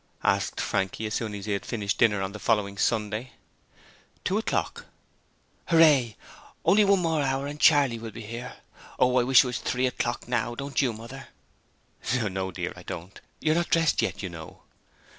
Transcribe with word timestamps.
asked 0.23 0.59
Frankie 0.59 1.05
as 1.05 1.13
soon 1.13 1.35
as 1.35 1.45
he 1.45 1.51
had 1.51 1.63
finished 1.63 1.99
dinner 1.99 2.23
on 2.23 2.31
the 2.31 2.39
following 2.39 2.75
Sunday. 2.75 3.33
'Two 4.23 4.39
o'clock.' 4.39 4.87
'Hooray! 5.67 6.17
Only 6.65 6.83
one 6.83 7.01
more 7.01 7.21
hour 7.21 7.45
and 7.45 7.59
Charley 7.59 7.99
will 7.99 8.09
be 8.09 8.25
here! 8.25 8.55
Oh, 8.97 9.15
I 9.19 9.23
wish 9.23 9.43
it 9.43 9.45
was 9.45 9.59
three 9.59 9.85
o'clock 9.85 10.27
now, 10.27 10.55
don't 10.55 10.81
you, 10.81 10.91
Mother?' 10.91 11.27
'No, 12.19 12.49
dear, 12.49 12.73
I 12.75 12.81
don't. 12.81 13.21
You're 13.41 13.53
not 13.53 13.69
dressed 13.69 14.01
yet, 14.01 14.23
you 14.23 14.29
know.' 14.29 14.63